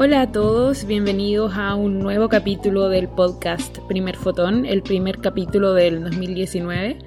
[0.00, 5.74] Hola a todos, bienvenidos a un nuevo capítulo del podcast Primer Fotón, el primer capítulo
[5.74, 6.98] del 2019.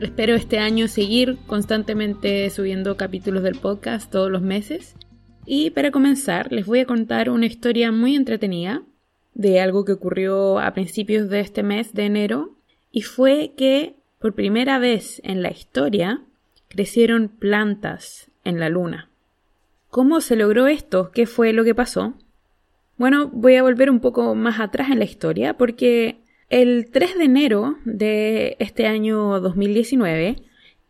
[0.00, 4.96] Espero este año seguir constantemente subiendo capítulos del podcast todos los meses.
[5.46, 8.82] Y para comenzar, les voy a contar una historia muy entretenida
[9.34, 12.56] de algo que ocurrió a principios de este mes de enero
[12.90, 16.24] y fue que por primera vez en la historia
[16.66, 19.08] crecieron plantas en la luna.
[19.88, 21.12] ¿Cómo se logró esto?
[21.12, 22.14] ¿Qué fue lo que pasó?
[22.96, 27.24] Bueno, voy a volver un poco más atrás en la historia porque el 3 de
[27.24, 30.36] enero de este año 2019,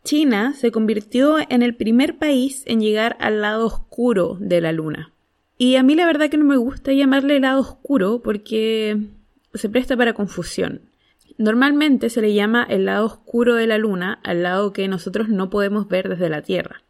[0.03, 5.11] China se convirtió en el primer país en llegar al lado oscuro de la Luna.
[5.57, 8.97] Y a mí la verdad que no me gusta llamarle lado oscuro porque
[9.55, 10.81] se presta para confusión.
[11.39, 15.49] Normalmente se le llama el lado oscuro de la Luna al lado que nosotros no
[15.49, 16.83] podemos ver desde la Tierra.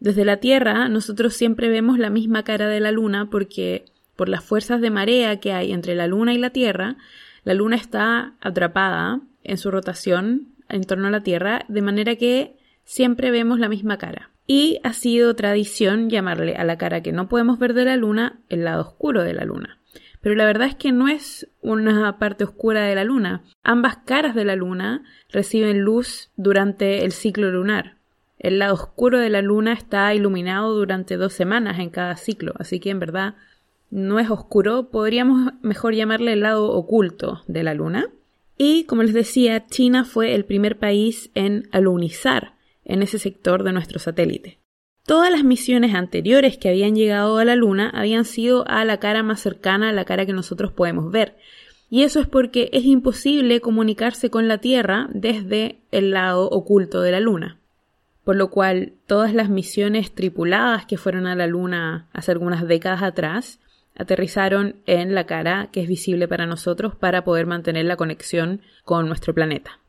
[0.00, 3.84] Desde la Tierra nosotros siempre vemos la misma cara de la Luna porque
[4.16, 6.96] por las fuerzas de marea que hay entre la Luna y la Tierra,
[7.44, 12.56] la Luna está atrapada en su rotación en torno a la Tierra, de manera que
[12.84, 14.30] siempre vemos la misma cara.
[14.46, 18.40] Y ha sido tradición llamarle a la cara que no podemos ver de la Luna
[18.48, 19.78] el lado oscuro de la Luna.
[20.20, 23.42] Pero la verdad es que no es una parte oscura de la Luna.
[23.64, 27.96] Ambas caras de la Luna reciben luz durante el ciclo lunar.
[28.38, 32.80] El lado oscuro de la Luna está iluminado durante dos semanas en cada ciclo, así
[32.80, 33.34] que en verdad
[33.92, 38.08] no es oscuro, podríamos mejor llamarle el lado oculto de la Luna.
[38.56, 42.54] Y como les decía, China fue el primer país en alunizar
[42.86, 44.58] en ese sector de nuestro satélite.
[45.04, 49.22] Todas las misiones anteriores que habían llegado a la Luna habían sido a la cara
[49.22, 51.36] más cercana a la cara que nosotros podemos ver.
[51.90, 57.10] Y eso es porque es imposible comunicarse con la Tierra desde el lado oculto de
[57.10, 57.58] la Luna.
[58.24, 63.02] Por lo cual, todas las misiones tripuladas que fueron a la Luna hace algunas décadas
[63.02, 63.58] atrás
[63.96, 69.06] aterrizaron en la cara que es visible para nosotros para poder mantener la conexión con
[69.06, 69.80] nuestro planeta.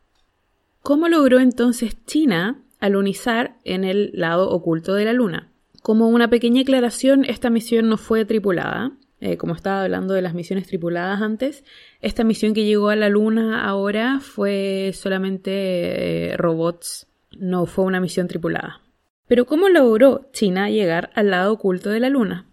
[0.81, 5.51] ¿Cómo logró entonces China alunizar en el lado oculto de la Luna?
[5.81, 8.91] Como una pequeña aclaración, esta misión no fue tripulada.
[9.21, 11.63] Eh, como estaba hablando de las misiones tripuladas antes,
[12.01, 18.01] esta misión que llegó a la Luna ahora fue solamente eh, robots, no fue una
[18.01, 18.81] misión tripulada.
[19.27, 22.47] Pero ¿cómo logró China llegar al lado oculto de la Luna?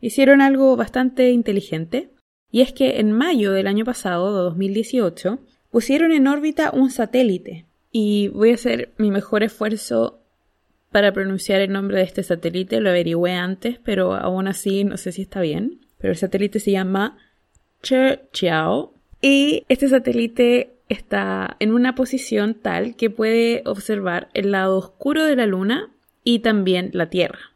[0.00, 2.10] Hicieron algo bastante inteligente,
[2.50, 5.38] y es que en mayo del año pasado, de 2018,
[5.70, 7.66] pusieron en órbita un satélite.
[7.92, 10.20] Y voy a hacer mi mejor esfuerzo
[10.90, 15.12] para pronunciar el nombre de este satélite, lo averigüé antes, pero aún así no sé
[15.12, 15.80] si está bien.
[15.98, 17.18] Pero el satélite se llama
[17.82, 25.24] Chiao y este satélite está en una posición tal que puede observar el lado oscuro
[25.24, 25.90] de la Luna
[26.24, 27.49] y también la Tierra.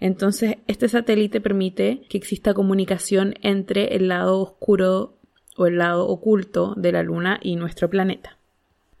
[0.00, 5.18] Entonces, este satélite permite que exista comunicación entre el lado oscuro
[5.56, 8.38] o el lado oculto de la Luna y nuestro planeta.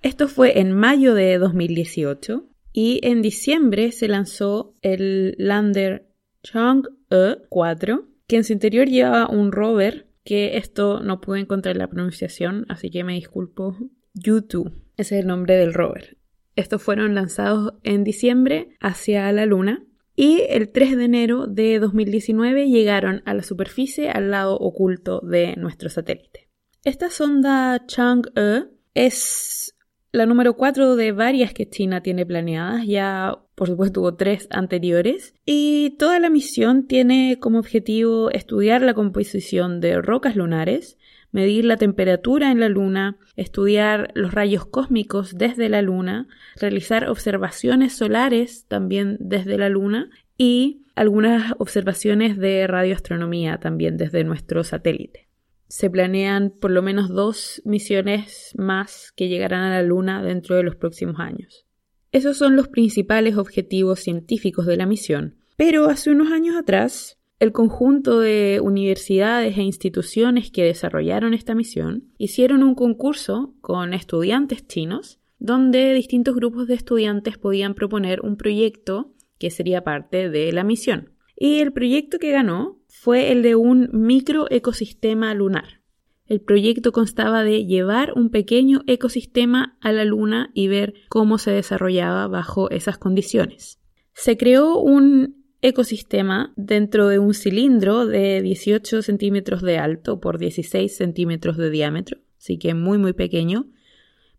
[0.02, 6.06] Esto fue en mayo de 2018 y en diciembre se lanzó el lander
[6.42, 11.88] Chang'e 4, que en su interior llevaba un rover, que esto no pude encontrar la
[11.88, 13.76] pronunciación, así que me disculpo.
[14.14, 16.18] Yutu, ese es el nombre del rover.
[16.56, 19.82] Estos fueron lanzados en diciembre hacia la Luna
[20.16, 25.54] y el 3 de enero de 2019 llegaron a la superficie al lado oculto de
[25.56, 26.48] nuestro satélite.
[26.84, 29.74] Esta sonda Chang'e es
[30.12, 35.34] la número 4 de varias que China tiene planeadas, ya por supuesto hubo tres anteriores,
[35.44, 40.98] y toda la misión tiene como objetivo estudiar la composición de rocas lunares,
[41.34, 47.92] medir la temperatura en la Luna, estudiar los rayos cósmicos desde la Luna, realizar observaciones
[47.92, 55.26] solares también desde la Luna y algunas observaciones de radioastronomía también desde nuestro satélite.
[55.66, 60.62] Se planean por lo menos dos misiones más que llegarán a la Luna dentro de
[60.62, 61.66] los próximos años.
[62.12, 65.38] Esos son los principales objetivos científicos de la misión.
[65.56, 72.08] Pero hace unos años atrás, el conjunto de universidades e instituciones que desarrollaron esta misión
[72.16, 79.12] hicieron un concurso con estudiantes chinos donde distintos grupos de estudiantes podían proponer un proyecto
[79.38, 81.10] que sería parte de la misión.
[81.36, 85.82] Y el proyecto que ganó fue el de un microecosistema lunar.
[86.24, 91.50] El proyecto constaba de llevar un pequeño ecosistema a la Luna y ver cómo se
[91.50, 93.82] desarrollaba bajo esas condiciones.
[94.14, 100.94] Se creó un ecosistema dentro de un cilindro de 18 centímetros de alto por 16
[100.94, 103.70] centímetros de diámetro, así que muy muy pequeño,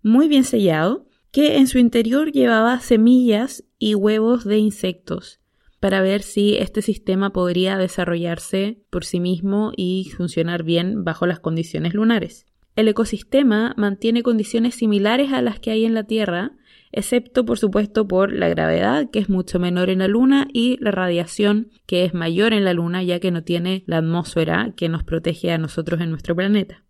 [0.04, 5.42] muy bien sellado, que en su interior llevaba semillas y huevos de insectos.
[5.82, 11.40] para ver si este sistema podría desarrollarse por sí mismo y funcionar bien bajo las
[11.40, 12.48] condiciones lunares.
[12.76, 16.58] El ecosistema mantiene condiciones similares a las que hay en la Tierra,
[16.96, 20.92] excepto por supuesto por la gravedad, que es mucho menor en la Luna, y la
[20.92, 25.04] radiación, que es mayor en la Luna, ya que no tiene la atmósfera que nos
[25.04, 26.86] protege a nosotros en nuestro planeta.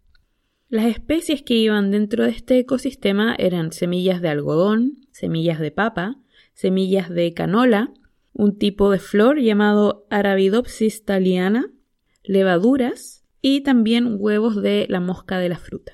[0.70, 6.18] Las especies que iban dentro de este ecosistema eran semillas de algodón, semillas de papa,
[6.54, 7.92] semillas de canola,
[8.32, 11.72] un tipo de flor llamado Arabidopsis thaliana,
[12.24, 15.94] levaduras y también huevos de la mosca de la fruta.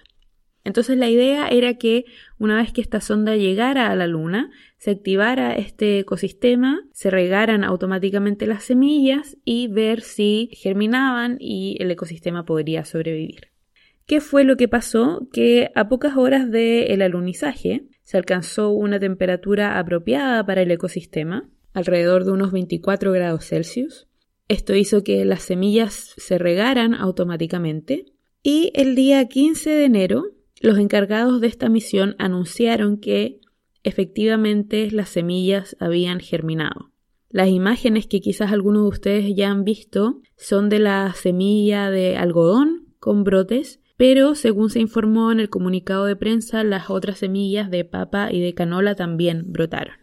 [0.64, 2.06] Entonces la idea era que
[2.38, 7.64] una vez que esta sonda llegara a la Luna, se activara este ecosistema, se regaran
[7.64, 13.52] automáticamente las semillas y ver si germinaban y el ecosistema podría sobrevivir.
[14.06, 15.28] ¿Qué fue lo que pasó?
[15.32, 22.26] Que a pocas horas del alunizaje se alcanzó una temperatura apropiada para el ecosistema, alrededor
[22.26, 24.08] de unos 24 grados Celsius.
[24.48, 28.06] Esto hizo que las semillas se regaran automáticamente
[28.44, 30.24] y el día 15 de enero
[30.62, 33.42] los encargados de esta misión anunciaron que
[33.84, 36.92] efectivamente las semillas habían germinado.
[37.30, 42.16] Las imágenes que quizás algunos de ustedes ya han visto son de la semilla de
[42.16, 47.72] algodón con brotes, pero según se informó en el comunicado de prensa, las otras semillas
[47.72, 49.96] de papa y de canola también brotaron.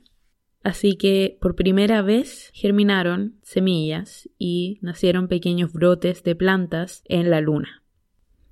[0.62, 7.40] Así que por primera vez germinaron semillas y nacieron pequeños brotes de plantas en la
[7.40, 7.84] luna.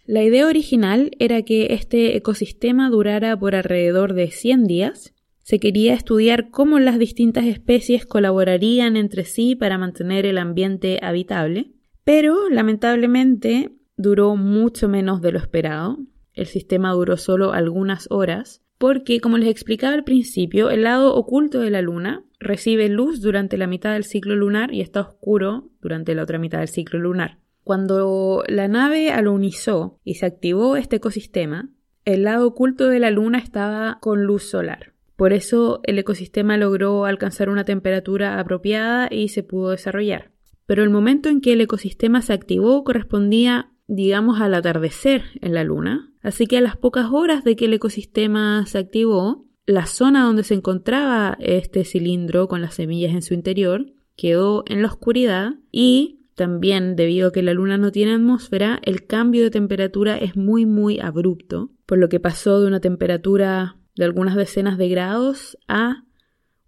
[0.08, 5.14] La idea original era que este ecosistema durara por alrededor de 100 días.
[5.42, 11.72] Se quería estudiar cómo las distintas especies colaborarían entre sí para mantener el ambiente habitable,
[12.04, 15.98] pero lamentablemente duró mucho menos de lo esperado.
[16.34, 21.58] El sistema duró solo algunas horas porque, como les explicaba al principio, el lado oculto
[21.58, 26.14] de la Luna recibe luz durante la mitad del ciclo lunar y está oscuro durante
[26.14, 27.38] la otra mitad del ciclo lunar.
[27.66, 31.68] Cuando la nave alunizó y se activó este ecosistema,
[32.04, 34.92] el lado oculto de la Luna estaba con luz solar.
[35.16, 40.30] Por eso el ecosistema logró alcanzar una temperatura apropiada y se pudo desarrollar.
[40.66, 45.64] Pero el momento en que el ecosistema se activó correspondía digamos, al atardecer en la
[45.64, 46.12] Luna.
[46.22, 50.44] Así que a las pocas horas de que el ecosistema se activó, la zona donde
[50.44, 53.86] se encontraba este cilindro con las semillas en su interior
[54.16, 59.06] quedó en la oscuridad y también debido a que la Luna no tiene atmósfera, el
[59.06, 64.04] cambio de temperatura es muy muy abrupto, por lo que pasó de una temperatura de
[64.04, 66.04] algunas decenas de grados a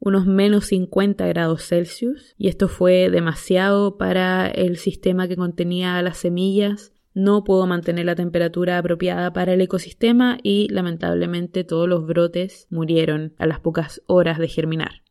[0.01, 6.19] unos menos 50 grados Celsius y esto fue demasiado para el sistema que contenía las
[6.19, 12.69] semillas no pudo mantener la temperatura apropiada para el ecosistema y lamentablemente todos los brotes
[12.71, 15.03] murieron a las pocas horas de germinar.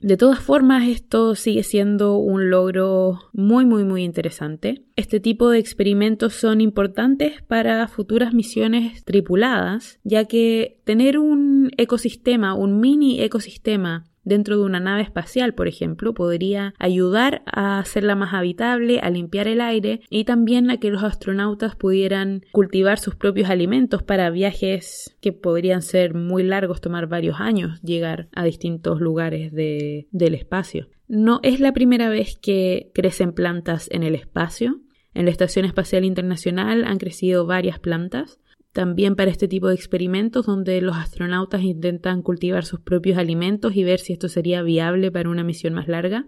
[0.00, 4.84] De todas formas, esto sigue siendo un logro muy, muy, muy interesante.
[4.94, 12.54] Este tipo de experimentos son importantes para futuras misiones tripuladas, ya que tener un ecosistema,
[12.54, 18.34] un mini ecosistema dentro de una nave espacial, por ejemplo, podría ayudar a hacerla más
[18.34, 23.50] habitable, a limpiar el aire y también a que los astronautas pudieran cultivar sus propios
[23.50, 29.52] alimentos para viajes que podrían ser muy largos, tomar varios años llegar a distintos lugares
[29.52, 30.88] del espacio.
[31.08, 34.80] No es la primera vez que crecen plantas en el espacio.
[35.14, 38.38] En la Estación Espacial Internacional han crecido varias plantas
[38.72, 43.84] también para este tipo de experimentos donde los astronautas intentan cultivar sus propios alimentos y
[43.84, 46.26] ver si esto sería viable para una misión más larga.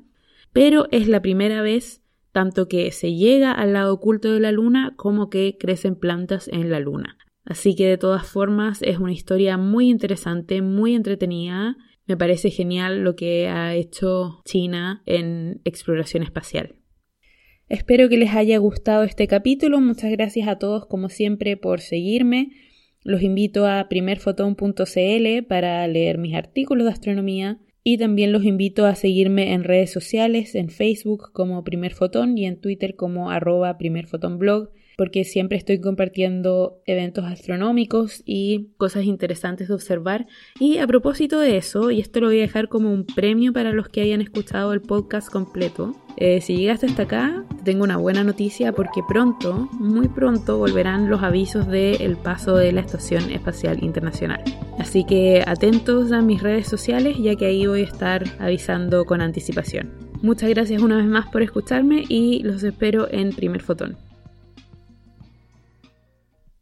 [0.53, 4.95] Pero es la primera vez tanto que se llega al lado oculto de la Luna
[4.97, 7.19] como que crecen plantas en la Luna.
[7.45, 11.77] Así que de todas formas es una historia muy interesante, muy entretenida.
[12.07, 16.80] Me parece genial lo que ha hecho China en exploración espacial.
[17.71, 19.81] Espero que les haya gustado este capítulo.
[19.81, 22.51] Muchas gracias a todos como siempre por seguirme.
[23.05, 28.97] Los invito a primerfoton.cl para leer mis artículos de astronomía y también los invito a
[28.97, 34.71] seguirme en redes sociales, en Facebook como Primer Fotón y en Twitter como arroba primerfotonblog
[35.01, 40.27] porque siempre estoy compartiendo eventos astronómicos y cosas interesantes de observar.
[40.59, 43.73] Y a propósito de eso, y esto lo voy a dejar como un premio para
[43.73, 48.25] los que hayan escuchado el podcast completo, eh, si llegaste hasta acá, tengo una buena
[48.25, 54.45] noticia porque pronto, muy pronto, volverán los avisos del paso de la Estación Espacial Internacional.
[54.79, 59.23] Así que atentos a mis redes sociales ya que ahí voy a estar avisando con
[59.23, 60.11] anticipación.
[60.21, 64.10] Muchas gracias una vez más por escucharme y los espero en Primer Fotón.